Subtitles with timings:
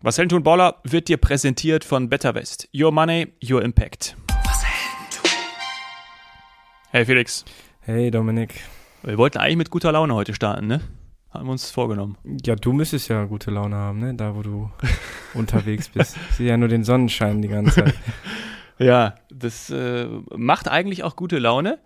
[0.00, 2.68] Was Helden tun Baller wird dir präsentiert von Better West.
[2.72, 4.16] Your Money, Your Impact.
[4.44, 5.30] Was Helden tun.
[6.92, 7.44] Hey Felix.
[7.80, 8.60] Hey Dominik.
[9.02, 10.82] Wir wollten eigentlich mit guter Laune heute starten, ne?
[11.30, 12.16] Haben wir uns vorgenommen.
[12.44, 14.14] Ja, du müsstest ja gute Laune haben, ne?
[14.14, 14.70] Da, wo du
[15.34, 16.16] unterwegs bist.
[16.30, 17.94] Ich sehe ja nur den Sonnenschein die ganze Zeit.
[18.78, 20.06] ja, das äh,
[20.36, 21.80] macht eigentlich auch gute Laune.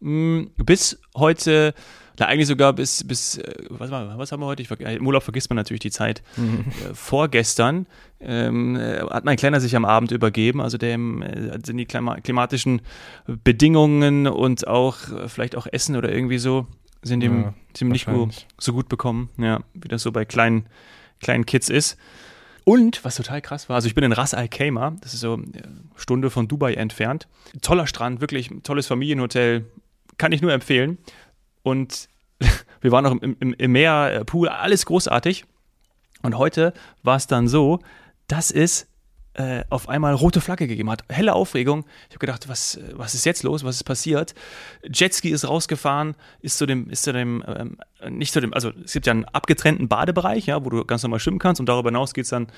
[0.00, 1.74] Hm, bis heute
[2.18, 4.62] na, eigentlich sogar bis, bis äh, was, war, was haben wir heute?
[4.62, 6.22] Ich, Im Urlaub vergisst man natürlich die Zeit.
[6.36, 6.64] Mhm.
[6.68, 7.86] Äh, vorgestern
[8.20, 10.60] ähm, äh, hat mein Kleiner sich am Abend übergeben.
[10.60, 12.82] Also dem äh, sind die klimatischen
[13.26, 14.96] Bedingungen und auch
[15.28, 16.66] vielleicht auch Essen oder irgendwie so
[17.02, 19.30] sind ihm ja, ziemlich gut, so gut bekommen.
[19.38, 20.66] Ja, wie das so bei kleinen,
[21.20, 21.96] kleinen Kids ist.
[22.64, 25.34] Und was total krass war, also ich bin in Ras Al Khaimah, das ist so
[25.34, 25.46] eine
[25.96, 27.26] Stunde von Dubai entfernt.
[27.62, 29.64] Toller Strand, wirklich tolles Familienhotel,
[30.18, 30.98] kann ich nur empfehlen.
[31.62, 32.08] Und
[32.80, 35.44] wir waren noch im, im, im Meer, äh, Pool, alles großartig.
[36.22, 36.72] Und heute
[37.02, 37.80] war es dann so,
[38.26, 38.88] dass es
[39.38, 41.04] äh, auf einmal rote Flagge gegeben hat.
[41.08, 41.84] Helle Aufregung.
[42.08, 43.62] Ich habe gedacht, was, was ist jetzt los?
[43.62, 44.34] Was ist passiert?
[44.82, 47.78] Jetski ist rausgefahren, ist zu dem, ist zu dem, ähm,
[48.10, 51.20] nicht zu dem, also es gibt ja einen abgetrennten Badebereich, ja, wo du ganz normal
[51.20, 52.48] schwimmen kannst und darüber hinaus geht es dann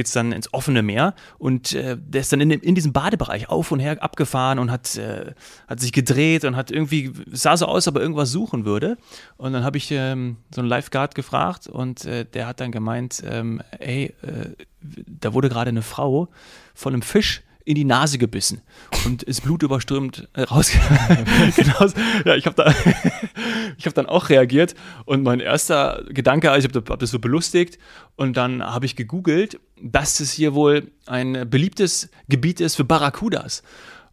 [0.00, 3.50] geht es dann ins offene Meer und äh, der ist dann in, in diesem Badebereich
[3.50, 5.34] auf und her abgefahren und hat, äh,
[5.68, 8.96] hat sich gedreht und hat irgendwie, sah so aus, aber irgendwas suchen würde.
[9.36, 13.22] Und dann habe ich ähm, so einen Lifeguard gefragt und äh, der hat dann gemeint,
[13.26, 16.28] ähm, ey, äh, da wurde gerade eine Frau
[16.74, 18.62] von einem Fisch in die Nase gebissen
[19.04, 21.26] und ist blutüberströmt äh, rausgegangen.
[21.56, 21.86] genau,
[22.24, 22.72] ja, ich habe da,
[23.84, 27.78] hab dann auch reagiert und mein erster Gedanke, also ich habe hab das so belustigt
[28.16, 33.62] und dann habe ich gegoogelt, dass es hier wohl ein beliebtes Gebiet ist für Barracudas.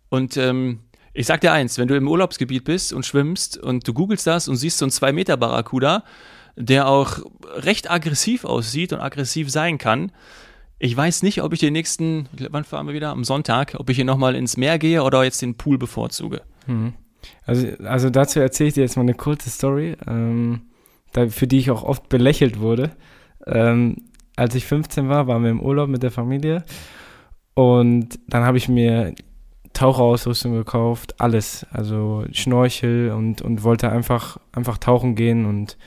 [0.09, 0.80] Und ähm,
[1.14, 4.48] ich sag dir eins, wenn du im Urlaubsgebiet bist und schwimmst und du googelst das
[4.48, 6.04] und siehst so einen 2 Meter Barracuda,
[6.56, 7.20] der auch
[7.56, 10.11] recht aggressiv aussieht und aggressiv sein kann,
[10.80, 13.09] ich weiß nicht, ob ich den nächsten, wann fahren wir wieder?
[13.09, 16.42] Am Sonntag, ob ich hier nochmal ins Meer gehe oder jetzt den Pool bevorzuge.
[16.67, 16.94] Mhm.
[17.45, 20.61] Also, also dazu erzähle ich dir jetzt mal eine kurze Story, ähm,
[21.14, 22.92] da, für die ich auch oft belächelt wurde.
[23.45, 23.98] Ähm,
[24.36, 26.64] als ich 15 war, waren wir im Urlaub mit der Familie
[27.55, 29.16] und dann habe ich mir
[29.73, 35.77] Taucherausrüstung gekauft, alles, also Schnorchel und, und wollte einfach, einfach tauchen gehen und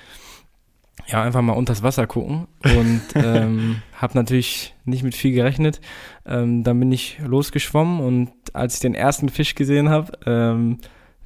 [1.06, 5.80] ja, einfach mal unters Wasser gucken und ähm, habe natürlich nicht mit viel gerechnet.
[6.26, 10.78] Ähm, dann bin ich losgeschwommen und als ich den ersten Fisch gesehen habe, ähm,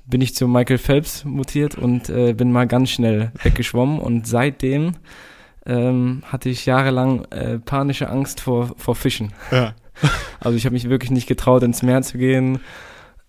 [0.07, 4.95] bin ich zu Michael Phelps mutiert und äh, bin mal ganz schnell weggeschwommen und seitdem
[5.67, 9.33] ähm, hatte ich jahrelang äh, panische Angst vor, vor Fischen.
[9.51, 9.75] Ja.
[10.41, 12.61] Also ich habe mich wirklich nicht getraut, ins Meer zu gehen.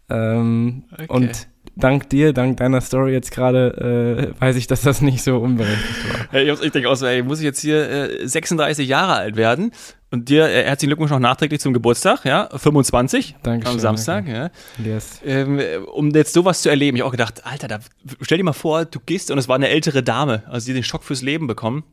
[0.09, 1.05] Ähm, okay.
[1.07, 5.37] Und dank dir, dank deiner Story jetzt gerade, äh, weiß ich, dass das nicht so
[5.37, 6.27] unberechtigt war.
[6.31, 9.71] Hey, ich, denke auch so, ey, muss ich jetzt hier äh, 36 Jahre alt werden?
[10.11, 14.51] Und dir äh, herzlichen Glückwunsch noch nachträglich zum Geburtstag, ja, 25 Dankeschön, am Samstag, danke.
[14.83, 14.93] ja.
[14.93, 15.21] Yes.
[15.25, 15.59] Ähm,
[15.93, 17.79] um jetzt sowas zu erleben, ich habe auch gedacht, Alter, da,
[18.21, 20.83] stell dir mal vor, du gehst und es war eine ältere Dame, also die den
[20.83, 21.83] Schock fürs Leben bekommen.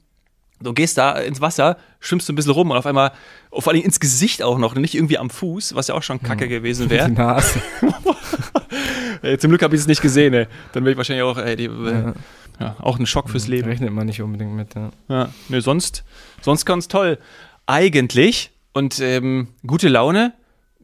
[0.63, 3.13] Du gehst da ins Wasser, schwimmst du ein bisschen rum und auf einmal,
[3.51, 6.45] vor allem ins Gesicht auch noch, nicht irgendwie am Fuß, was ja auch schon kacke
[6.45, 6.51] hm.
[6.51, 7.09] gewesen wäre.
[7.09, 7.63] Die Nase.
[9.23, 10.47] Ey, zum Glück habe ich es nicht gesehen, ey.
[10.73, 12.13] Dann wäre ich wahrscheinlich auch, ey, die, ja.
[12.59, 12.77] ja.
[12.81, 13.69] auch ein Schock fürs Leben.
[13.69, 14.91] Rechnet man nicht unbedingt mit, ja.
[15.09, 16.03] Ja, nee, sonst,
[16.41, 17.19] sonst ganz toll.
[17.67, 20.33] Eigentlich und ähm, gute Laune,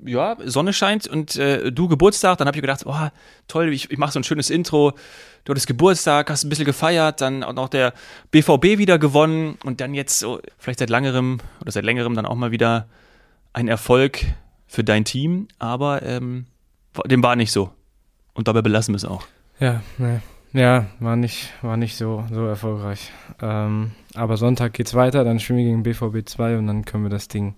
[0.04, 3.08] ja, Sonne scheint und äh, du Geburtstag, dann habe ich gedacht, oh,
[3.46, 4.92] toll, ich, ich mache so ein schönes Intro.
[5.44, 7.94] Du hattest Geburtstag, hast ein bisschen gefeiert, dann auch der
[8.30, 12.34] BVB wieder gewonnen und dann jetzt so, vielleicht seit längerem oder seit längerem dann auch
[12.34, 12.88] mal wieder
[13.52, 14.24] ein Erfolg
[14.66, 16.46] für dein Team, aber ähm,
[17.06, 17.70] dem war nicht so.
[18.34, 19.24] Und dabei belassen wir es auch.
[19.58, 20.22] Ja, ne.
[20.52, 23.12] Ja, war nicht, war nicht so, so erfolgreich.
[23.40, 27.10] Ähm, aber Sonntag geht's weiter, dann schwimmen wir gegen BVB 2 und dann können wir
[27.10, 27.54] das Ding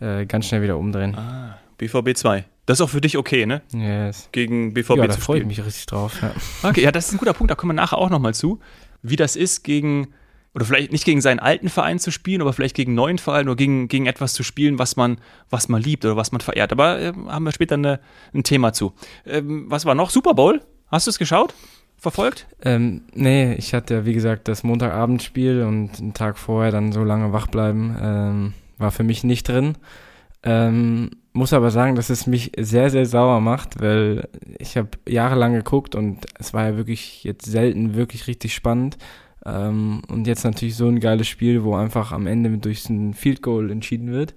[0.00, 1.14] äh, ganz schnell wieder umdrehen.
[1.14, 2.44] Ah, BVB 2.
[2.66, 3.62] Das ist auch für dich okay, ne?
[3.72, 4.28] Yes.
[4.32, 6.20] Gegen BVB ja, da freue ich mich richtig drauf.
[6.22, 6.32] Ja.
[6.68, 8.60] Okay, ja, das ist ein guter Punkt, da kommen wir nachher auch nochmal zu,
[9.02, 10.08] wie das ist, gegen
[10.54, 13.48] oder vielleicht nicht gegen seinen alten Verein zu spielen, aber vielleicht gegen einen neuen Verein
[13.48, 15.18] oder gegen, gegen etwas zu spielen, was man,
[15.48, 16.72] was man liebt oder was man verehrt.
[16.72, 18.00] Aber äh, haben wir später eine,
[18.34, 18.92] ein Thema zu.
[19.26, 20.10] Ähm, was war noch?
[20.10, 20.60] Super Bowl?
[20.88, 21.54] Hast du es geschaut?
[21.96, 22.46] Verfolgt?
[22.62, 27.32] Ähm, nee, ich hatte, wie gesagt, das Montagabendspiel und einen Tag vorher dann so lange
[27.32, 29.76] wach bleiben, ähm, war für mich nicht drin.
[30.42, 34.28] Ähm, muss aber sagen, dass es mich sehr, sehr sauer macht, weil
[34.58, 38.98] ich habe jahrelang geguckt und es war ja wirklich jetzt selten wirklich richtig spannend.
[39.46, 43.42] Ähm, und jetzt natürlich so ein geiles Spiel, wo einfach am Ende durch ein Field
[43.42, 44.34] Goal entschieden wird.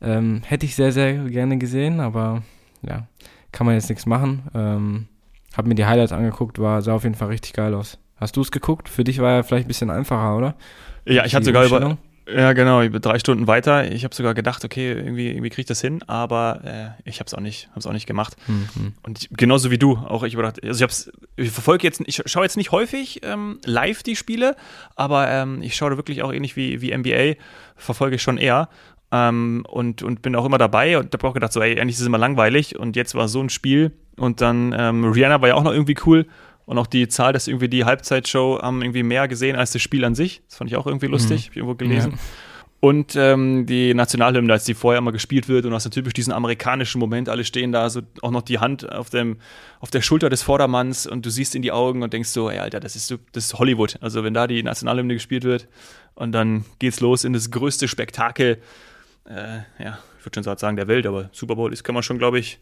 [0.00, 2.42] Ähm, hätte ich sehr, sehr gerne gesehen, aber
[2.86, 3.08] ja,
[3.50, 4.42] kann man jetzt nichts machen.
[4.54, 5.06] Ähm,
[5.56, 7.98] hab mir die Highlights angeguckt, war, sah auf jeden Fall richtig geil aus.
[8.16, 8.88] Hast du es geguckt?
[8.88, 10.54] Für dich war ja vielleicht ein bisschen einfacher, oder?
[11.06, 11.96] Ja, ich hatte sogar über,
[12.28, 12.80] Ja, genau.
[12.80, 13.90] Ich bin drei Stunden weiter.
[13.90, 17.26] Ich habe sogar gedacht, okay, irgendwie, irgendwie kriege ich das hin, aber äh, ich habe
[17.26, 18.36] es auch nicht, habe auch nicht gemacht.
[18.48, 18.94] Mhm.
[19.02, 22.22] Und ich, genauso wie du, auch ich gedacht, also ich hab's, ich verfolge jetzt, ich
[22.26, 24.56] schaue jetzt nicht häufig ähm, live die Spiele,
[24.96, 27.40] aber ähm, ich schaue da wirklich auch ähnlich wie, wie NBA,
[27.76, 28.68] verfolge ich schon eher.
[29.12, 32.00] Ähm, und, und bin auch immer dabei und habe auch gedacht, so, ey, eigentlich ist
[32.00, 35.54] es immer langweilig und jetzt war so ein Spiel und dann ähm, Rihanna war ja
[35.54, 36.26] auch noch irgendwie cool
[36.66, 40.04] und auch die Zahl, dass irgendwie die Halbzeitshow haben irgendwie mehr gesehen als das Spiel
[40.04, 40.42] an sich.
[40.48, 41.44] Das fand ich auch irgendwie lustig, mhm.
[41.44, 42.12] habe ich irgendwo gelesen.
[42.12, 42.18] Ja.
[42.80, 46.98] Und ähm, die Nationalhymne, als die vorher immer gespielt wird und hast typisch diesen amerikanischen
[46.98, 49.38] Moment, alle stehen da, so auch noch die Hand auf, dem,
[49.80, 52.58] auf der Schulter des Vordermanns und du siehst in die Augen und denkst so, ey
[52.58, 53.96] Alter, das ist so, das ist Hollywood.
[54.02, 55.68] Also wenn da die Nationalhymne gespielt wird
[56.14, 58.58] und dann geht's los in das größte Spektakel,
[59.24, 62.18] äh, ja, ich würde schon sagen der Welt, aber Super Bowl ist, kann man schon,
[62.18, 62.58] glaube ich,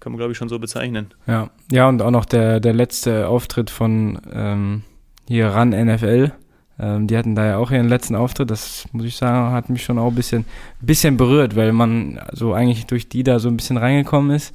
[0.00, 1.08] kann man, glaube ich, schon so bezeichnen.
[1.26, 4.82] Ja, ja, und auch noch der, der letzte Auftritt von ähm,
[5.26, 6.32] hier ran NFL.
[6.80, 8.50] Ähm, die hatten da ja auch ihren letzten Auftritt.
[8.50, 10.44] Das muss ich sagen, hat mich schon auch ein bisschen,
[10.80, 14.54] bisschen berührt, weil man so eigentlich durch die da so ein bisschen reingekommen ist.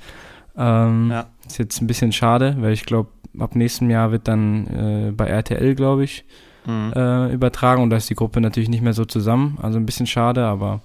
[0.56, 1.26] Ähm, ja.
[1.46, 3.10] Ist jetzt ein bisschen schade, weil ich glaube,
[3.40, 6.24] ab nächstem Jahr wird dann äh, bei RTL, glaube ich,
[6.66, 6.94] mhm.
[6.96, 9.58] äh, übertragen und da ist die Gruppe natürlich nicht mehr so zusammen.
[9.62, 10.82] Also ein bisschen schade, aber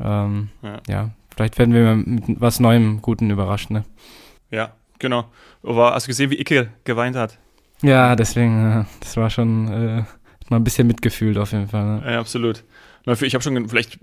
[0.00, 0.80] ähm, ja.
[0.88, 1.10] ja.
[1.34, 3.84] Vielleicht werden wir mit was Neuem, Guten überrascht, ne?
[4.50, 5.24] Ja, genau.
[5.62, 7.38] Aber hast du gesehen, wie Icke geweint hat?
[7.82, 10.04] Ja, deswegen, das war schon äh,
[10.50, 11.84] mal ein bisschen mitgefühlt auf jeden Fall.
[11.84, 12.12] Ne?
[12.12, 12.64] Ja, absolut.
[13.22, 13.98] Ich habe schon vielleicht,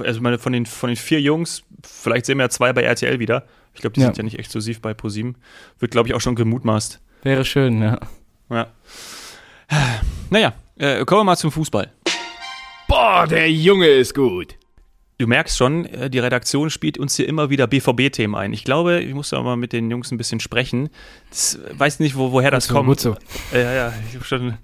[0.00, 3.20] also meine, von den, von den vier Jungs, vielleicht sehen wir ja zwei bei RTL
[3.20, 3.44] wieder.
[3.74, 4.06] Ich glaube, die ja.
[4.06, 5.36] sind ja nicht exklusiv bei ProSieben.
[5.78, 7.00] Wird, glaube ich, auch schon gemutmaßt.
[7.22, 8.00] Wäre schön, ja.
[8.50, 8.66] Ja.
[10.30, 11.90] Naja, äh, kommen wir mal zum Fußball.
[12.88, 14.56] Boah, der Junge ist gut.
[15.18, 18.52] Du merkst schon, äh, die Redaktion spielt uns hier immer wieder BVB-Themen ein.
[18.52, 20.88] Ich glaube, ich muss da mal mit den Jungs ein bisschen sprechen.
[21.30, 22.88] Das, weiß nicht, wo, woher das gut kommt.
[22.88, 23.16] Gut so.
[23.52, 24.54] Ja, ja, ich habe schon.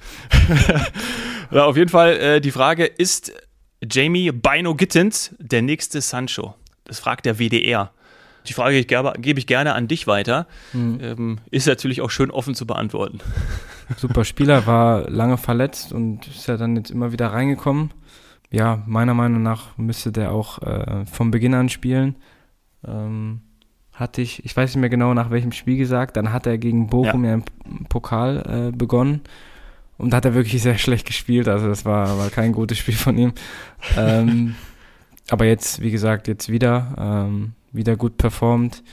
[1.51, 3.33] ja, auf jeden Fall äh, die Frage: Ist
[3.89, 6.55] Jamie Bino Gittens der nächste Sancho?
[6.85, 7.93] Das fragt der WDR.
[8.47, 10.47] Die Frage gebe ich gerne an dich weiter.
[10.73, 10.99] Mhm.
[11.03, 13.21] Ähm, ist natürlich auch schön offen zu beantworten.
[13.97, 17.91] Super Spieler, war lange verletzt und ist ja dann jetzt immer wieder reingekommen
[18.51, 22.17] ja, meiner Meinung nach müsste der auch äh, vom Beginn an spielen.
[22.87, 23.41] Ähm,
[23.93, 26.87] hatte ich, ich weiß nicht mehr genau nach welchem Spiel gesagt, dann hat er gegen
[26.87, 29.23] Bochum ja, ja im Pokal äh, begonnen
[29.99, 32.95] und da hat er wirklich sehr schlecht gespielt, also das war, war kein gutes Spiel
[32.95, 33.33] von ihm.
[33.97, 34.55] ähm,
[35.31, 38.85] aber jetzt, wie gesagt, jetzt wieder, ähm, wieder gut performt.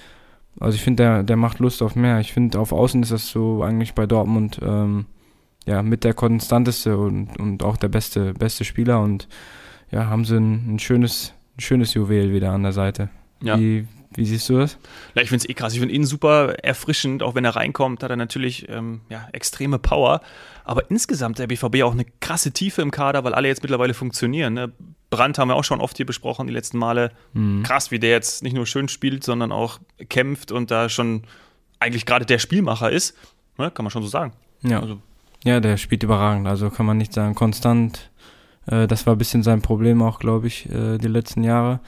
[0.60, 2.19] Also ich finde, der, der macht Lust auf mehr.
[2.19, 5.06] Ich finde, auf Außen ist das so eigentlich bei Dortmund ähm,
[5.65, 9.27] ja, mit der konstanteste und, und auch der beste, beste Spieler und
[9.91, 13.09] ja, haben sie ein, ein schönes, ein schönes Juwel wieder an der Seite.
[13.41, 13.59] Ja.
[13.59, 14.77] Wie, wie siehst du das?
[15.13, 15.73] Ja, ich finde es eh krass.
[15.73, 17.21] Ich finde ihn super erfrischend.
[17.21, 20.21] Auch wenn er reinkommt, hat er natürlich ähm, ja, extreme Power.
[20.63, 24.53] Aber insgesamt der BVB auch eine krasse Tiefe im Kader, weil alle jetzt mittlerweile funktionieren.
[24.53, 24.71] Ne?
[25.09, 27.12] Brandt haben wir auch schon oft hier besprochen, die letzten Male.
[27.33, 27.63] Mhm.
[27.63, 29.79] Krass, wie der jetzt nicht nur schön spielt, sondern auch
[30.09, 31.23] kämpft und da schon
[31.79, 33.17] eigentlich gerade der Spielmacher ist.
[33.57, 33.69] Ne?
[33.69, 34.33] Kann man schon so sagen.
[34.62, 34.79] Ja.
[34.79, 35.00] Also,
[35.45, 36.47] ja, der spielt überragend.
[36.47, 38.09] Also kann man nicht sagen, konstant.
[38.65, 41.80] Äh, das war ein bisschen sein Problem auch, glaube ich, äh, die letzten Jahre.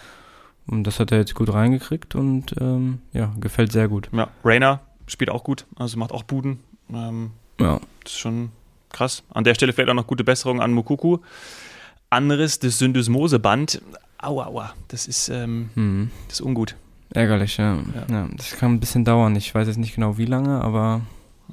[0.68, 4.10] Und das hat er jetzt gut reingekriegt und ähm, ja, gefällt sehr gut.
[4.12, 6.60] Ja, Rainer spielt auch gut, also macht auch Buden.
[6.94, 7.80] Ähm, ja.
[8.04, 8.52] Das ist schon
[8.92, 9.24] krass.
[9.34, 11.20] An der Stelle fällt auch noch gute Besserung an Mukuku.
[12.10, 13.82] Anderes, das Syndesmoseband.
[14.20, 16.12] Aua, aua, das ist, ähm, mhm.
[16.28, 16.76] das ist ungut.
[17.14, 17.76] Ärgerlich, ja.
[17.76, 18.06] ja.
[18.10, 18.30] ja.
[18.36, 19.36] Das kann ein bisschen dauern.
[19.36, 21.02] Ich weiß jetzt nicht genau wie lange, aber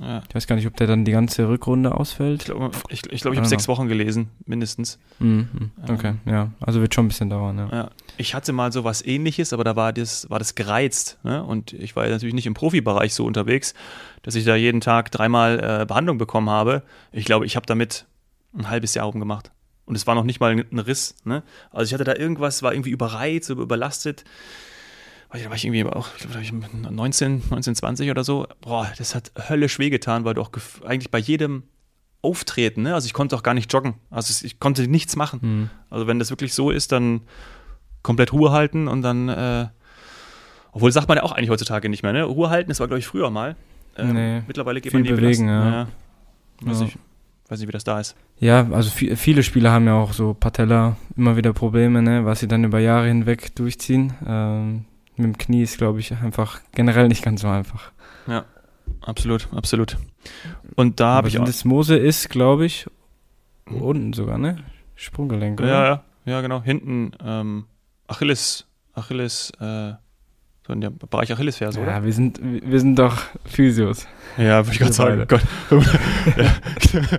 [0.00, 0.22] ja.
[0.28, 2.42] Ich weiß gar nicht, ob der dann die ganze Rückrunde ausfällt.
[2.42, 4.98] Ich glaube, ich, ich, glaub, ich habe sechs Wochen gelesen, mindestens.
[5.18, 5.70] Mhm.
[5.88, 6.50] Okay, ähm, ja.
[6.60, 7.68] Also wird schon ein bisschen dauern, ja.
[7.70, 7.90] ja.
[8.16, 11.18] Ich hatte mal so was ähnliches, aber da war das, war das gereizt.
[11.22, 11.42] Ne?
[11.42, 13.74] Und ich war natürlich nicht im Profibereich so unterwegs,
[14.22, 16.82] dass ich da jeden Tag dreimal äh, Behandlung bekommen habe.
[17.12, 18.06] Ich glaube, ich habe damit
[18.56, 19.50] ein halbes Jahr rumgemacht.
[19.86, 21.14] Und es war noch nicht mal ein Riss.
[21.24, 21.42] Ne?
[21.70, 24.24] Also ich hatte da irgendwas, war irgendwie überreizt, überlastet
[25.42, 28.46] da war ich irgendwie auch, ich glaube, 19, 19, 20 oder so.
[28.60, 30.50] Boah, das hat höllisch wehgetan, weil du auch
[30.84, 31.64] eigentlich bei jedem
[32.22, 32.94] Auftreten, ne?
[32.94, 33.94] also ich konnte auch gar nicht joggen.
[34.10, 35.40] Also ich konnte nichts machen.
[35.42, 35.70] Mhm.
[35.90, 37.20] Also wenn das wirklich so ist, dann
[38.02, 39.66] komplett Ruhe halten und dann, äh,
[40.72, 42.24] obwohl sagt man ja auch eigentlich heutzutage nicht mehr, ne?
[42.24, 43.56] Ruhe halten, das war, glaube ich, früher mal.
[43.96, 45.70] Ähm, nee, mittlerweile geht viel man die bewegen, ja.
[45.70, 45.88] ja.
[46.62, 46.86] Weiß, ja.
[46.86, 46.96] Ich,
[47.48, 48.16] weiß nicht, wie das da ist.
[48.38, 52.24] Ja, also viele Spieler haben ja auch so Patella immer wieder Probleme, ne?
[52.24, 54.14] was sie dann über Jahre hinweg durchziehen.
[54.26, 54.84] Ähm,
[55.16, 57.92] mit dem Knie ist, glaube ich, einfach generell nicht ganz so einfach.
[58.26, 58.44] Ja,
[59.02, 59.96] absolut, absolut.
[60.76, 61.44] Und da habe ich auch.
[61.44, 62.86] Das Mose ist, glaube ich,
[63.66, 64.58] unten sogar, ne?
[64.96, 65.68] Sprunggelenk, oder?
[65.68, 66.62] Ja, ja, ja, genau.
[66.62, 67.64] Hinten ähm,
[68.06, 69.92] Achilles, Achilles, äh,
[70.66, 71.90] So in dem Bereich Achillesferse, oder?
[71.92, 74.06] Ja, wir sind, wir sind doch Physios.
[74.38, 75.24] Ja, würde ich gerade sagen.
[75.28, 75.42] Gott.
[76.36, 76.54] ja.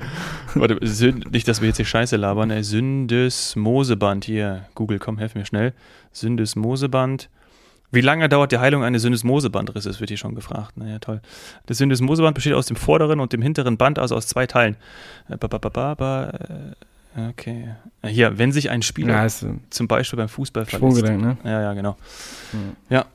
[0.56, 2.50] Warte, Syn- nicht, dass wir jetzt hier Scheiße labern.
[2.50, 2.64] Ey.
[2.64, 4.66] Syndesmoseband hier.
[4.74, 5.74] Google, komm, helf mir schnell.
[6.12, 7.30] Syndesmoseband.
[7.92, 10.76] Wie lange dauert die Heilung eines Syndesmosebandrisses, wird hier schon gefragt.
[10.78, 11.22] Naja, toll.
[11.66, 14.76] Das Syndesmoseband besteht aus dem vorderen und dem hinteren Band, also aus zwei Teilen.
[15.30, 17.70] Äh, äh, Okay.
[18.02, 21.04] Äh, Hier, wenn sich ein Spieler Ja, ist ein zum Beispiel beim Fußball verletzt.
[21.04, 21.38] Ne?
[21.46, 21.96] Ja, ja, genau.
[22.52, 22.76] Mhm.
[22.90, 23.06] Ja.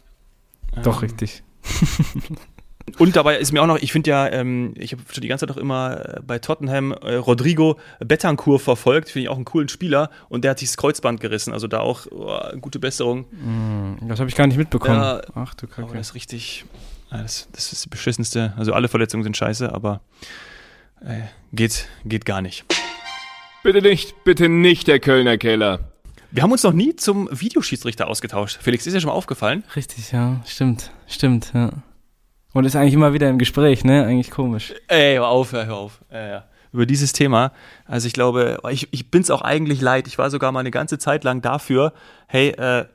[0.83, 1.43] Doch, Ähm, richtig.
[2.99, 5.47] Und dabei ist mir auch noch, ich finde ja, ähm, ich habe schon die ganze
[5.47, 9.69] Zeit auch immer äh, bei Tottenham äh, Rodrigo Betancourt verfolgt, finde ich auch einen coolen
[9.69, 13.27] Spieler und der hat sich das Kreuzband gerissen, also da auch oh, gute Besserung.
[13.31, 15.01] Mhm, Das habe ich gar nicht mitbekommen.
[15.01, 15.97] Ja, Ach du Aber Kacke.
[15.99, 16.65] das ist richtig,
[17.11, 20.01] ja, das, das ist die beschissenste, also alle Verletzungen sind scheiße, aber
[21.05, 21.21] äh,
[21.53, 22.65] geht, geht gar nicht.
[23.63, 25.81] Bitte nicht, bitte nicht der Kölner Keller.
[26.31, 28.59] Wir haben uns noch nie zum Videoschiedsrichter ausgetauscht.
[28.63, 29.65] Felix, ist ja schon mal aufgefallen.
[29.75, 30.41] Richtig, ja.
[30.47, 30.93] Stimmt.
[31.09, 31.71] Stimmt, ja.
[32.53, 34.05] Und ist eigentlich immer wieder im Gespräch, ne?
[34.05, 34.75] Eigentlich komisch.
[34.89, 36.01] Ey, hör auf, hör auf.
[36.11, 36.45] Äh, ja.
[36.73, 37.53] Über dieses Thema.
[37.85, 40.07] Also ich glaube, ich, ich bin es auch eigentlich leid.
[40.07, 41.93] Ich war sogar mal eine ganze Zeit lang dafür,
[42.27, 42.87] hey, äh,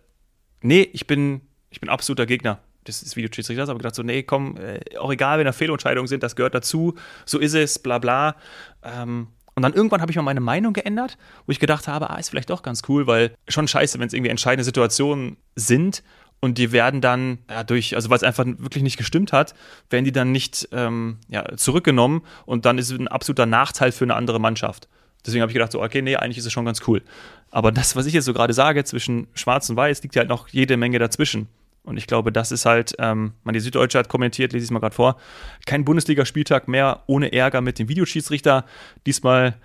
[0.62, 4.58] nee, ich bin, ich bin absoluter Gegner des, des Videoschiedsrichters, aber gedacht so, nee, komm,
[4.58, 6.96] äh, auch egal, wenn da Fehlentscheidungen sind, das gehört dazu,
[7.26, 8.36] so ist es, bla bla.
[8.84, 12.18] Ähm, und dann irgendwann habe ich mal meine Meinung geändert, wo ich gedacht habe, ah,
[12.18, 16.04] ist vielleicht doch ganz cool, weil schon scheiße, wenn es irgendwie entscheidende Situationen sind
[16.40, 19.56] und die werden dann ja, durch, also weil es einfach wirklich nicht gestimmt hat,
[19.90, 24.06] werden die dann nicht ähm, ja, zurückgenommen und dann ist es ein absoluter Nachteil für
[24.06, 24.88] eine andere Mannschaft.
[25.26, 27.02] Deswegen habe ich gedacht, so, okay, nee, eigentlich ist es schon ganz cool.
[27.50, 30.30] Aber das, was ich jetzt so gerade sage, zwischen Schwarz und Weiß, liegt ja halt
[30.30, 31.48] noch jede Menge dazwischen.
[31.84, 34.72] Und ich glaube, das ist halt, ähm, man, die Süddeutsche hat kommentiert, lese ich es
[34.72, 35.18] mal gerade vor,
[35.66, 38.66] kein Bundesligaspieltag mehr ohne Ärger mit dem Videoschiedsrichter.
[39.06, 39.56] Diesmal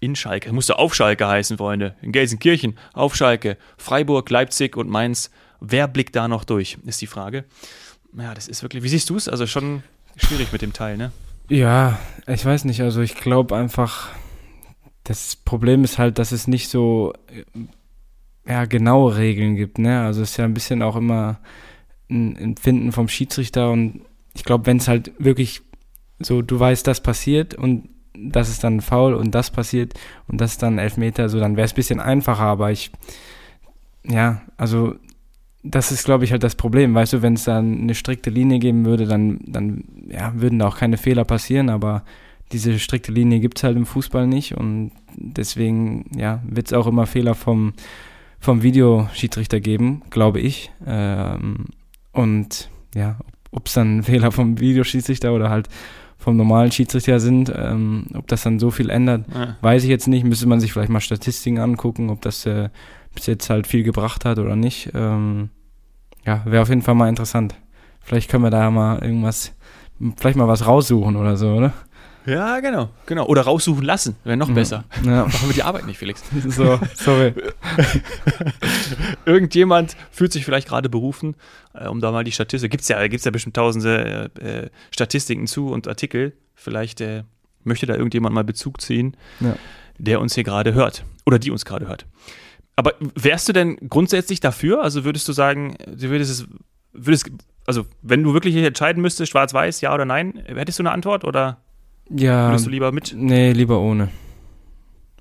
[0.00, 0.52] in Schalke.
[0.52, 1.94] Musste auf Schalke heißen, Freunde.
[2.02, 5.30] In Gelsenkirchen, auf Schalke, Freiburg, Leipzig und Mainz.
[5.60, 7.44] Wer blickt da noch durch, ist die Frage.
[8.16, 9.28] Ja, das ist wirklich, wie siehst du es?
[9.28, 9.82] Also schon
[10.16, 11.12] schwierig mit dem Teil, ne?
[11.48, 12.80] Ja, ich weiß nicht.
[12.80, 14.08] Also ich glaube einfach,
[15.04, 17.12] das Problem ist halt, dass es nicht so
[18.46, 19.78] ja, genaue Regeln gibt.
[19.78, 20.00] Ne?
[20.02, 21.38] Also es ist ja ein bisschen auch immer
[22.08, 24.02] ein Empfinden vom Schiedsrichter und
[24.34, 25.62] ich glaube, wenn es halt wirklich
[26.18, 29.94] so, du weißt, das passiert und das ist dann faul und das passiert
[30.26, 32.90] und das ist dann Elfmeter, so dann wäre es ein bisschen einfacher, aber ich,
[34.04, 34.96] ja, also
[35.62, 36.94] das ist, glaube ich, halt das Problem.
[36.94, 40.68] Weißt du, wenn es dann eine strikte Linie geben würde, dann, dann ja, würden da
[40.68, 42.02] auch keine Fehler passieren, aber
[42.52, 46.86] diese strikte Linie gibt es halt im Fußball nicht und deswegen ja, wird es auch
[46.86, 47.74] immer Fehler vom,
[48.40, 50.72] vom Videoschiedsrichter geben, glaube ich.
[50.86, 51.66] Ähm,
[52.12, 53.18] und ja,
[53.52, 55.68] ob es dann Fehler vom Videoschiedsrichter oder halt
[56.16, 59.56] vom normalen Schiedsrichter sind, ähm, ob das dann so viel ändert, Ja.
[59.62, 60.24] weiß ich jetzt nicht.
[60.24, 62.68] Müsste man sich vielleicht mal Statistiken angucken, ob das äh,
[63.14, 64.90] bis jetzt halt viel gebracht hat oder nicht.
[64.94, 65.50] Ähm,
[66.24, 67.54] ja, wäre auf jeden Fall mal interessant.
[68.00, 69.52] Vielleicht können wir da mal irgendwas,
[70.16, 71.72] vielleicht mal was raussuchen oder so, oder?
[72.26, 73.24] Ja, genau, genau.
[73.26, 74.84] Oder raussuchen lassen, wäre noch besser.
[75.04, 75.24] Ja.
[75.26, 76.22] Machen wir die Arbeit nicht, Felix.
[76.48, 77.32] So, sorry.
[79.24, 81.34] Irgendjemand fühlt sich vielleicht gerade berufen,
[81.74, 82.70] äh, um da mal die Statistik.
[82.70, 86.34] Gibt es ja, gibt's ja bestimmt tausende äh, äh, Statistiken zu und Artikel.
[86.54, 87.24] Vielleicht äh,
[87.64, 89.56] möchte da irgendjemand mal Bezug ziehen, Ja.
[89.98, 91.04] der uns hier gerade hört.
[91.26, 92.06] Oder die uns gerade hört.
[92.76, 94.82] Aber wärst du denn grundsätzlich dafür?
[94.82, 96.46] Also würdest du sagen, du würdest es,
[96.92, 97.30] würdest,
[97.66, 101.58] also wenn du wirklich entscheiden müsstest, schwarz-weiß, ja oder nein, hättest du eine Antwort oder
[102.08, 103.12] Ja, würdest du lieber mit?
[103.16, 104.08] nee, lieber ohne.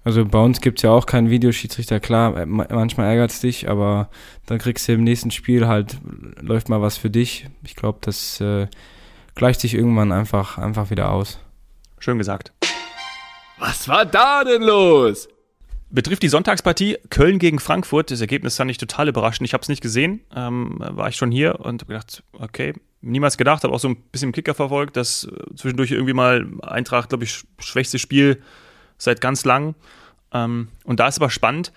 [0.06, 3.42] Also bei uns gibt es ja auch keinen Videoschiedsrichter, klar, äh, ma- manchmal ärgert es
[3.42, 4.10] dich, aber
[4.46, 5.98] dann kriegst du im nächsten Spiel halt,
[6.40, 7.48] läuft mal was für dich.
[7.64, 8.68] Ich glaube, das äh,
[9.36, 11.40] gleicht sich irgendwann einfach, einfach wieder aus.
[12.00, 12.54] Schön gesagt.
[13.60, 15.28] Was war da denn los?
[15.92, 18.12] Betrifft die Sonntagspartie Köln gegen Frankfurt.
[18.12, 19.48] Das Ergebnis fand ich total überraschend.
[19.48, 20.22] Ich habe es nicht gesehen.
[20.36, 23.96] Ähm, war ich schon hier und habe gedacht, okay, niemals gedacht, habe auch so ein
[24.12, 28.42] bisschen im Kicker verfolgt, dass äh, zwischendurch irgendwie mal Eintracht, glaube ich, sch- schwächste Spiel
[29.00, 29.74] seit ganz lang.
[30.32, 31.72] Ähm, und da ist aber spannend,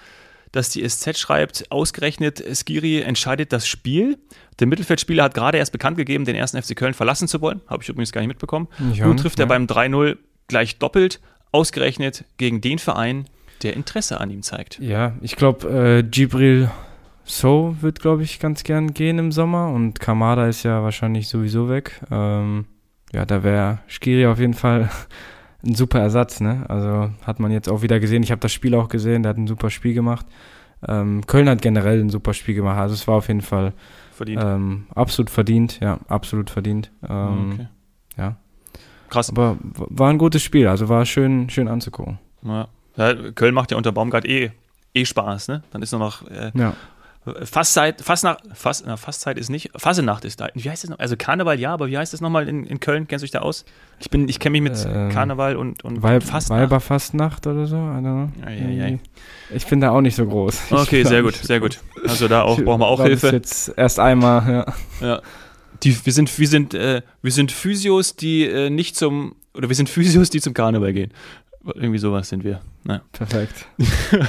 [0.50, 4.18] dass die SZ schreibt, ausgerechnet Skiri entscheidet das Spiel.
[4.58, 7.62] Der Mittelfeldspieler hat gerade erst bekannt gegeben, den ersten FC Köln verlassen zu wollen.
[7.66, 8.68] Habe ich übrigens gar nicht mitbekommen.
[8.78, 9.48] Nun trifft er ne?
[9.48, 11.20] beim 3-0 gleich doppelt,
[11.52, 13.24] ausgerechnet gegen den Verein,
[13.62, 14.78] der Interesse an ihm zeigt.
[14.80, 16.70] Ja, ich glaube, äh, Gibril
[17.24, 21.68] So wird, glaube ich, ganz gern gehen im Sommer und Kamada ist ja wahrscheinlich sowieso
[21.68, 22.00] weg.
[22.10, 22.66] Ähm,
[23.12, 24.90] ja, da wäre Skiri auf jeden Fall
[25.64, 26.64] ein super Ersatz, ne?
[26.68, 28.22] Also hat man jetzt auch wieder gesehen.
[28.22, 30.26] Ich habe das Spiel auch gesehen, der hat ein super Spiel gemacht.
[30.86, 32.78] Ähm, Köln hat generell ein super Spiel gemacht.
[32.78, 33.72] Also es war auf jeden Fall
[34.12, 34.42] Verdient.
[34.44, 36.90] ähm, absolut verdient, ja, absolut verdient.
[37.08, 37.68] Ähm, okay.
[38.16, 38.36] ja.
[39.10, 39.30] Krass.
[39.30, 42.18] Aber war ein gutes Spiel, also war schön, schön anzugucken.
[42.44, 42.66] Ja.
[42.96, 44.50] Ja, Köln macht ja unter Baumgart eh,
[44.94, 45.62] eh Spaß, ne?
[45.72, 46.74] Dann ist nur noch äh, Ja.
[47.44, 50.48] Fastzeit, Fastnacht, Fast, na, Fastzeit ist nicht, Fasenacht ist da.
[50.54, 50.98] Wie heißt das noch?
[50.98, 53.06] Also Karneval ja, aber wie heißt das nochmal in, in Köln?
[53.06, 53.64] Kennst du dich da aus?
[54.00, 56.60] Ich bin, ich kenne mich mit Ähm, Karneval und, und Weib, Fastnacht.
[56.62, 57.76] Weiberfastnacht oder so?
[57.76, 58.98] I.
[59.54, 60.72] Ich bin da auch nicht so groß.
[60.72, 61.78] Okay, sehr gut, sehr gut.
[62.04, 63.28] Also da auch, brauchen wir auch Hilfe.
[63.28, 64.66] jetzt erst einmal,
[65.00, 65.06] ja.
[65.06, 65.22] Ja.
[65.84, 69.76] Die, wir sind, wir sind, äh, wir sind Physios, die äh, nicht zum, oder wir
[69.76, 71.12] sind Physios, die zum Karneval gehen.
[71.64, 72.60] Irgendwie sowas sind wir.
[72.84, 73.02] Naja.
[73.12, 73.66] Perfekt.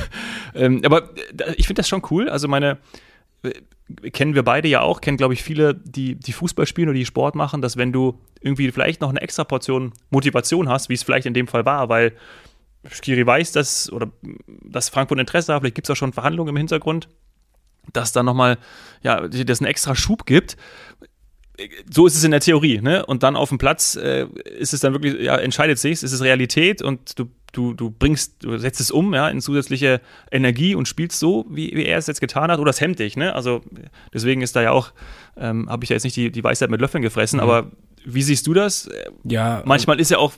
[0.55, 2.29] Ähm, aber äh, ich finde das schon cool.
[2.29, 2.77] Also meine,
[3.41, 6.97] äh, kennen wir beide ja auch, kennen glaube ich viele, die, die Fußball spielen oder
[6.97, 10.93] die Sport machen, dass wenn du irgendwie vielleicht noch eine extra Portion Motivation hast, wie
[10.93, 12.13] es vielleicht in dem Fall war, weil
[12.91, 14.11] Skiri weiß, dass, oder
[14.61, 17.07] dass Frankfurt Interesse hat, vielleicht gibt es auch schon Verhandlungen im Hintergrund,
[17.91, 18.57] dass da nochmal,
[19.01, 20.55] ja, das einen extra Schub gibt.
[21.91, 23.05] So ist es in der Theorie, ne?
[23.05, 24.25] Und dann auf dem Platz äh,
[24.57, 28.43] ist es dann wirklich, ja, entscheidet sich, ist es Realität und du, du, du bringst,
[28.43, 32.07] du setzt es um, ja, in zusätzliche Energie und spielst so, wie, wie er es
[32.07, 33.35] jetzt getan hat, oder es hemmt dich, ne?
[33.35, 33.61] Also
[34.13, 34.93] deswegen ist da ja auch,
[35.37, 37.71] ähm, habe ich ja jetzt nicht die, die Weisheit mit Löffeln gefressen, aber
[38.03, 38.89] wie siehst du das?
[39.23, 40.33] Ja, Manchmal ist ja auch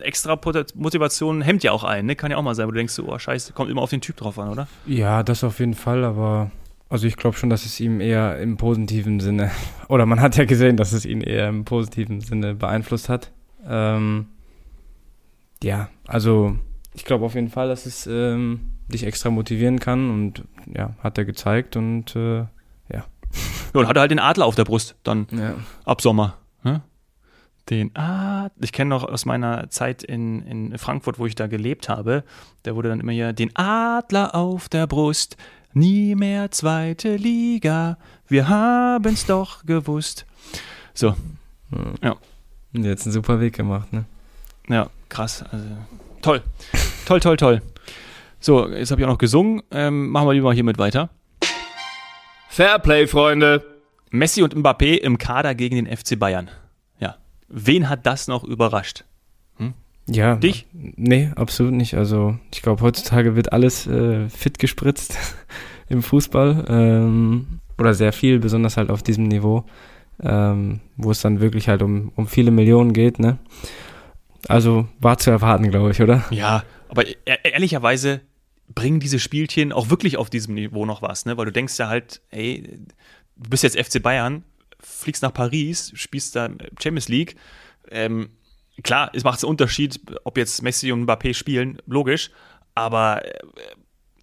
[0.00, 0.38] extra
[0.74, 2.16] Motivation hemmt ja auch ein, ne?
[2.16, 4.16] Kann ja auch mal sein, wo du denkst, oh scheiße, kommt immer auf den Typ
[4.16, 4.66] drauf an, oder?
[4.86, 6.50] Ja, das auf jeden Fall, aber
[6.88, 9.50] also ich glaube schon, dass es ihm eher im positiven Sinne,
[9.88, 13.32] oder man hat ja gesehen, dass es ihn eher im positiven Sinne beeinflusst hat.
[13.66, 14.26] Ähm,
[15.62, 16.56] ja, also
[16.94, 21.18] ich glaube auf jeden Fall, dass es ähm, dich extra motivieren kann und ja, hat
[21.18, 22.46] er gezeigt und äh,
[22.92, 23.04] Ja,
[23.72, 25.54] und hatte halt den Adler auf der Brust, dann ja.
[25.84, 26.38] ab Sommer.
[26.62, 26.82] Ne?
[27.68, 31.88] Den Adler, ich kenne noch aus meiner Zeit in, in Frankfurt, wo ich da gelebt
[31.88, 32.22] habe,
[32.62, 35.36] da wurde dann immer hier den Adler auf der Brust,
[35.76, 40.24] nie mehr zweite Liga, wir haben's doch gewusst.
[40.94, 41.14] So,
[42.02, 42.16] Ja.
[42.72, 44.04] Jetzt einen super Weg gemacht, ne?
[44.68, 45.44] ja, krass.
[45.50, 45.66] Also,
[46.22, 46.42] toll,
[47.06, 47.62] toll, toll, toll.
[48.40, 49.62] So, jetzt habe ich auch noch gesungen.
[49.70, 51.08] Ähm, machen wir lieber hiermit weiter.
[52.48, 53.64] Fairplay, Freunde.
[54.10, 56.48] Messi und Mbappé im Kader gegen den FC Bayern.
[56.98, 57.16] Ja.
[57.48, 59.04] Wen hat das noch überrascht?
[60.08, 60.36] Ja.
[60.36, 60.66] Dich?
[60.72, 61.94] Nee, absolut nicht.
[61.94, 65.18] Also ich glaube, heutzutage wird alles äh, fit gespritzt
[65.88, 66.64] im Fußball.
[66.68, 69.64] Ähm, oder sehr viel, besonders halt auf diesem Niveau,
[70.22, 73.38] ähm, wo es dann wirklich halt um, um viele Millionen geht, ne?
[74.48, 76.24] Also war zu erwarten, glaube ich, oder?
[76.30, 78.20] Ja, aber e ehrlicherweise
[78.74, 81.36] bringen diese Spielchen auch wirklich auf diesem Niveau noch was, ne?
[81.36, 82.78] Weil du denkst ja halt, ey,
[83.36, 84.44] du bist jetzt FC Bayern,
[84.80, 86.48] fliegst nach Paris, spielst da
[86.80, 87.36] Champions League.
[87.90, 88.30] Ähm,
[88.82, 92.30] klar, es macht einen Unterschied, ob jetzt Messi und Mbappé spielen, logisch,
[92.74, 93.38] aber äh,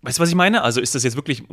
[0.03, 0.61] weißt du, was ich meine?
[0.61, 1.43] Also ist das jetzt wirklich,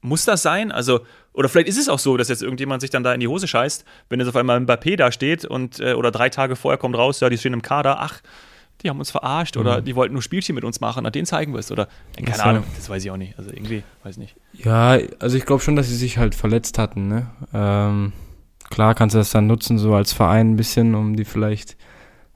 [0.00, 0.72] muss das sein?
[0.72, 1.00] Also,
[1.32, 3.46] oder vielleicht ist es auch so, dass jetzt irgendjemand sich dann da in die Hose
[3.46, 6.96] scheißt, wenn jetzt auf einmal Mbappé da steht und äh, oder drei Tage vorher kommt
[6.96, 8.22] raus, ja, die stehen im Kader, ach,
[8.82, 11.52] die haben uns verarscht oder die wollten nur Spielchen mit uns machen, na, den zeigen
[11.52, 12.42] wir es oder keine Ach so.
[12.42, 13.38] Ahnung, das weiß ich auch nicht.
[13.38, 14.34] Also irgendwie, weiß nicht.
[14.54, 17.30] Ja, also ich glaube schon, dass sie sich halt verletzt hatten, ne?
[17.54, 18.12] Ähm,
[18.70, 21.76] klar kannst du das dann nutzen, so als Verein ein bisschen, um die vielleicht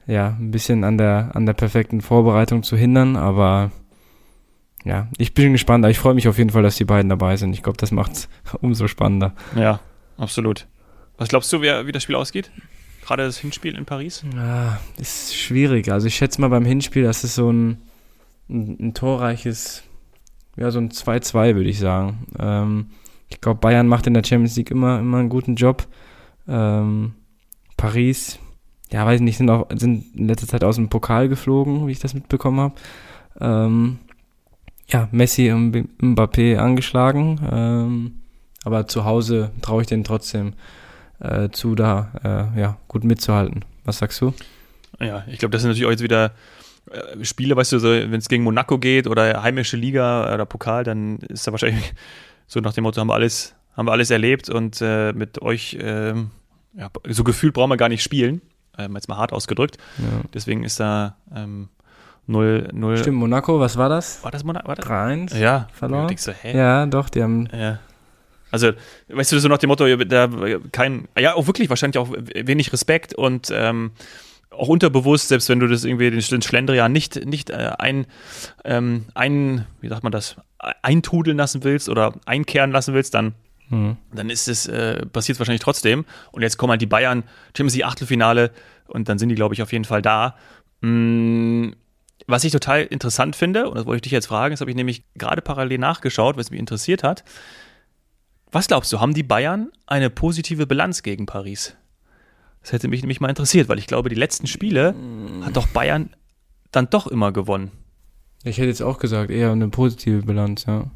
[0.07, 3.71] ja ein bisschen an der an der perfekten Vorbereitung zu hindern, aber
[4.87, 5.85] ja, ich bin gespannt.
[5.85, 7.53] Ich freue mich auf jeden Fall, dass die beiden dabei sind.
[7.53, 8.29] Ich glaube, das macht's
[8.61, 9.33] umso spannender.
[9.55, 9.81] Ja,
[10.17, 10.65] absolut.
[11.17, 12.51] Was glaubst du, wer, wie das Spiel ausgeht?
[13.03, 14.23] Gerade das Hinspiel in Paris?
[14.35, 15.91] Ja, ist schwierig.
[15.91, 17.81] Also ich schätze mal beim Hinspiel, das ist so ein,
[18.49, 19.83] ein, ein torreiches,
[20.55, 22.27] ja, so ein 2-2, würde ich sagen.
[22.39, 22.87] Ähm,
[23.29, 25.87] ich glaube, Bayern macht in der Champions League immer, immer einen guten Job.
[26.47, 27.13] Ähm,
[27.75, 28.39] Paris,
[28.91, 31.91] ja, weiß ich nicht, sind, auch, sind in letzter Zeit aus dem Pokal geflogen, wie
[31.91, 32.75] ich das mitbekommen habe.
[33.39, 33.99] Ähm,
[34.87, 37.39] ja, Messi und Mbappé angeschlagen.
[37.51, 38.13] Ähm,
[38.63, 40.53] aber zu Hause traue ich denen trotzdem
[41.19, 43.65] äh, zu, da äh, ja, gut mitzuhalten.
[43.83, 44.33] Was sagst du?
[44.99, 46.33] Ja, ich glaube, das sind natürlich auch jetzt wieder
[46.91, 50.83] äh, Spiele, weißt du, so, wenn es gegen Monaco geht oder heimische Liga oder Pokal,
[50.83, 51.93] dann ist da wahrscheinlich
[52.47, 55.77] so nach dem Motto, haben wir alles, haben wir alles erlebt und äh, mit euch,
[55.79, 56.31] ähm,
[56.73, 58.41] ja, so gefühlt brauchen wir gar nicht spielen.
[58.77, 59.77] Ähm, jetzt mal hart ausgedrückt.
[59.97, 60.21] Ja.
[60.33, 61.69] Deswegen ist da ähm,
[62.27, 62.97] 0, 0.
[62.97, 64.23] Stimmt, Monaco, was war das?
[64.23, 64.67] War das Monaco?
[64.67, 64.85] War das?
[64.85, 65.37] 3-1?
[65.37, 66.03] Ja, Verloren?
[66.03, 66.57] Du denkst so, hä?
[66.57, 67.47] Ja, doch, die haben.
[67.53, 67.79] Ja.
[68.51, 68.71] Also,
[69.09, 70.29] weißt du, so nach dem Motto, da
[70.71, 73.91] kein, ja, auch wirklich wahrscheinlich auch wenig Respekt und ähm,
[74.51, 78.07] auch unterbewusst, selbst wenn du das irgendwie den, den Schlendrian nicht, nicht äh, ein,
[78.63, 80.37] ähm, ein, wie sagt man das,
[80.81, 83.35] eintudeln lassen willst oder einkehren lassen willst, dann,
[83.69, 83.97] Hm.
[84.13, 86.05] dann ist es, äh, passiert wahrscheinlich trotzdem.
[86.31, 88.51] Und jetzt kommen halt die Bayern, Champions League Achtelfinale
[88.87, 90.35] und dann sind die, glaube ich, auf jeden Fall da.
[90.81, 91.71] Mm,
[92.27, 94.77] was ich total interessant finde, und das wollte ich dich jetzt fragen, das habe ich
[94.77, 97.23] nämlich gerade parallel nachgeschaut, was mich interessiert hat.
[98.51, 101.75] Was glaubst du, haben die Bayern eine positive Bilanz gegen Paris?
[102.61, 104.95] Das hätte mich nämlich mal interessiert, weil ich glaube, die letzten Spiele
[105.43, 106.09] hat doch Bayern
[106.71, 107.71] dann doch immer gewonnen.
[108.43, 110.89] Ich hätte jetzt auch gesagt, eher eine positive Bilanz, ja.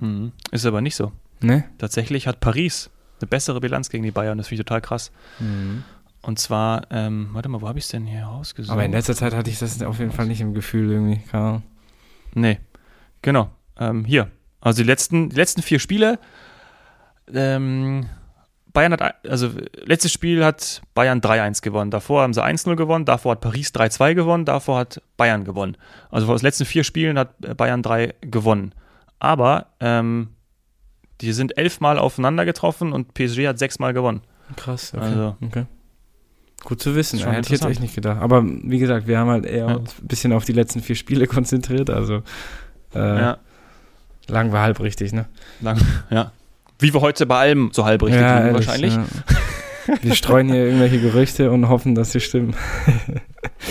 [0.00, 0.32] Mhm.
[0.50, 1.12] Ist aber nicht so.
[1.44, 1.64] Ne?
[1.78, 4.38] Tatsächlich hat Paris eine bessere Bilanz gegen die Bayern.
[4.38, 5.12] Das finde ich total krass.
[6.22, 8.72] Und zwar, ähm, warte mal, wo habe ich es denn hier rausgesucht?
[8.72, 11.20] Aber in letzter Zeit hatte ich das auf jeden Fall nicht im Gefühl irgendwie.
[11.30, 11.62] Keine Ahnung.
[12.34, 12.58] Nee,
[13.22, 13.50] genau.
[13.78, 14.30] Ähm, hier.
[14.60, 16.18] Also die letzten, die letzten vier Spiele.
[17.32, 18.08] Ähm,
[18.72, 19.50] Bayern hat, also
[19.84, 21.90] letztes Spiel hat Bayern 3-1 gewonnen.
[21.90, 23.04] Davor haben sie 1-0 gewonnen.
[23.04, 24.44] Davor hat Paris 3-2 gewonnen.
[24.44, 25.76] Davor hat Bayern gewonnen.
[26.10, 28.74] Also aus den letzten vier Spielen hat Bayern 3 gewonnen.
[29.20, 30.30] Aber ähm,
[31.24, 34.20] die sind elfmal aufeinander getroffen und PSG hat sechsmal gewonnen.
[34.56, 35.04] Krass, okay.
[35.04, 35.64] Also- okay.
[36.64, 38.22] Gut zu wissen, schon hätte ich jetzt echt nicht gedacht.
[38.22, 39.76] Aber wie gesagt, wir haben halt eher Ja.
[39.76, 42.22] ein bisschen auf die letzten vier Spiele konzentriert, also
[42.94, 43.38] äh, Ja,
[44.28, 45.26] lagen wir halb richtig, ne?
[45.60, 45.78] lang,
[46.10, 46.32] ja.
[46.78, 48.94] Wie wir heute bei allem so halb richtig liegen, ehrlich, wahrscheinlich.
[48.94, 49.04] Ja.
[50.00, 52.56] Wir streuen hier irgendwelche Gerüchte und hoffen, dass sie stimmen.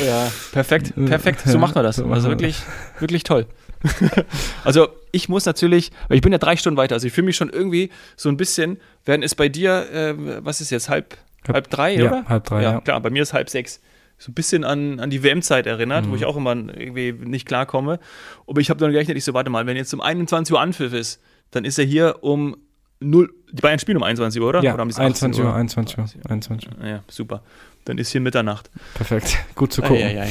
[0.06, 1.42] Ja, perfekt, Ja, perfekt.
[1.42, 1.96] So ja, macht man das.
[1.96, 2.62] so machen also wir wirklich,
[3.00, 3.48] wirklich toll.
[4.64, 7.36] also ich muss natürlich, weil ich bin ja drei Stunden weiter, also ich fühle mich
[7.36, 10.14] schon irgendwie so ein bisschen, werden es bei dir, äh,
[10.46, 12.26] was ist jetzt, halb, Halb- halb drei, ja, oder?
[12.28, 12.82] halb drei, ja.
[12.82, 13.82] klar, bei mir ist halb sechs.
[14.18, 16.12] So ein bisschen an, an die WM-Zeit erinnert, Mhm.
[16.12, 18.00] wo ich auch immer irgendwie nicht klarkomme.
[18.48, 20.94] Aber ich habe dann gerechnet, ich so, warte mal, wenn jetzt um 21 Uhr Anpfiff
[20.94, 21.20] ist,
[21.52, 22.56] dann ist er hier um
[23.02, 24.64] 0, die Bayern spielen um 21 Uhr, oder?
[24.64, 26.88] Ja, oder es 21 Uhr, 18 21 Uhr, 21 Uhr.
[26.88, 27.44] Ja, super.
[27.84, 28.70] Dann ist hier Mitternacht.
[28.94, 29.98] Perfekt, gut zu gucken.
[29.98, 30.30] Eieiei.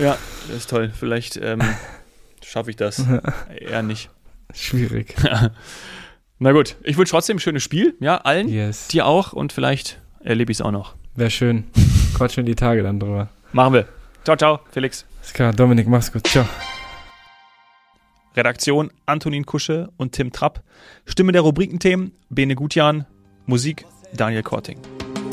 [0.00, 0.90] Ja, das ist toll.
[0.98, 1.60] Vielleicht ähm,
[2.44, 3.04] schaffe ich das.
[3.58, 4.10] Eher nicht.
[4.54, 5.14] Schwierig.
[6.38, 7.94] Na gut, ich wünsche trotzdem ein schönes Spiel.
[8.00, 8.48] Ja, allen.
[8.48, 8.88] Yes.
[8.88, 10.96] Dir auch und vielleicht erlebe ich es auch noch.
[11.14, 11.64] Wäre schön.
[12.14, 13.28] Quatschen die Tage dann drüber.
[13.52, 13.88] Machen wir.
[14.24, 15.04] Ciao, ciao, Felix.
[15.22, 16.26] Ist klar, Dominik, mach's gut.
[16.26, 16.46] Ciao.
[18.36, 20.62] Redaktion Antonin Kusche und Tim Trapp.
[21.06, 23.06] Stimme der Rubrikenthemen Bene Gutjan.
[23.46, 24.78] Musik Daniel Korting.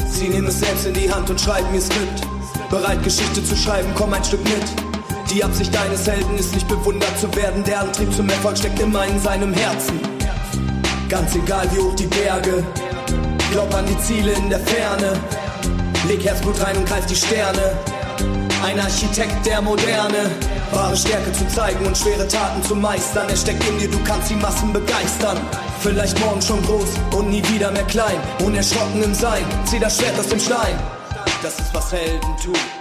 [0.06, 2.22] Sie nehmen es selbst in die Hand und schreiben ihr Skript.
[2.70, 4.89] Bereit, Geschichte zu schreiben, komm ein Stück mit.
[5.32, 7.64] Die Absicht deines Helden ist nicht bewundert zu werden.
[7.64, 10.00] Der Antrieb zum Erfolg steckt immer in seinem Herzen.
[11.08, 12.64] Ganz egal wie hoch die Berge.
[13.52, 15.14] Glaub an die Ziele in der Ferne.
[16.08, 17.78] Leg Herzblut rein und greif die Sterne.
[18.64, 20.32] Ein Architekt der Moderne.
[20.72, 23.30] Wahre Stärke zu zeigen und schwere Taten zu meistern.
[23.30, 25.38] Er steckt in dir, du kannst die Massen begeistern.
[25.82, 28.18] Vielleicht morgen schon groß und nie wieder mehr klein.
[28.44, 30.76] Unerschrocken im Sein, zieh das Schwert aus dem Stein.
[31.44, 32.79] Das ist was Helden tun.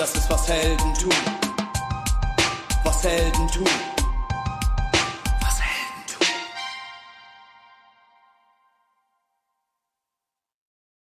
[0.00, 1.12] Das ist was Helden tun.
[2.84, 3.89] Was Helden tun.